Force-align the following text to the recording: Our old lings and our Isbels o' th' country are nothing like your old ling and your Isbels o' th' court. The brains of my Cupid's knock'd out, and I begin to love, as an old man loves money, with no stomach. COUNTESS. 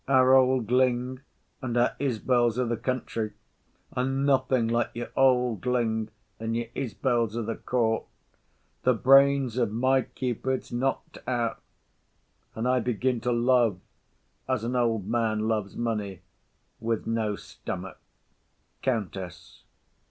Our 0.07 0.33
old 0.33 0.71
lings 0.71 1.21
and 1.61 1.77
our 1.77 1.95
Isbels 1.99 2.57
o' 2.57 2.67
th' 2.67 2.81
country 2.81 3.33
are 3.95 4.03
nothing 4.03 4.67
like 4.67 4.89
your 4.95 5.09
old 5.15 5.63
ling 5.67 6.09
and 6.39 6.57
your 6.57 6.65
Isbels 6.73 7.37
o' 7.37 7.45
th' 7.45 7.63
court. 7.67 8.05
The 8.81 8.95
brains 8.95 9.57
of 9.59 9.71
my 9.71 10.01
Cupid's 10.01 10.71
knock'd 10.71 11.19
out, 11.27 11.61
and 12.55 12.67
I 12.67 12.79
begin 12.79 13.21
to 13.21 13.31
love, 13.31 13.79
as 14.49 14.63
an 14.63 14.75
old 14.75 15.07
man 15.07 15.47
loves 15.47 15.75
money, 15.77 16.21
with 16.79 17.05
no 17.05 17.35
stomach. 17.35 17.99
COUNTESS. 18.81 19.65